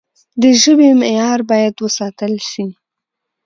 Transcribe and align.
د 0.41 0.43
ژبي 0.61 0.89
معیار 0.99 1.39
باید 1.49 1.75
وساتل 1.85 2.33
سي. 2.51 2.65